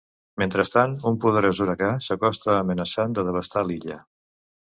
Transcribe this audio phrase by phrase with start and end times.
[0.43, 3.99] Mentrestant, un poderós huracà s’acosta amenaçant de devastar l’illa.